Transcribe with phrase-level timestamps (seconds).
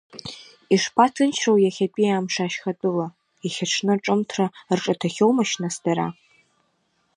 [0.73, 3.07] Ишԥаҭынчроу иахьатәи амш ашьхатәыла,
[3.43, 4.45] иахьаҽны аҿымҭра
[4.77, 6.07] рҿаҭахьоумашь нас дара?